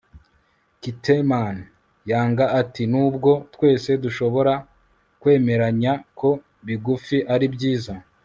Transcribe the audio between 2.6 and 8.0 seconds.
ati nubwo twese dushobora kwemeranya ko bigufi ari byiza